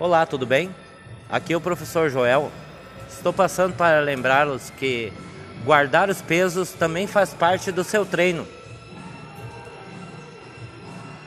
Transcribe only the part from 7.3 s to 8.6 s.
parte do seu treino.